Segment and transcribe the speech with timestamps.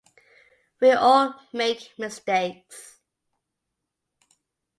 [0.79, 2.97] We all make mistakes.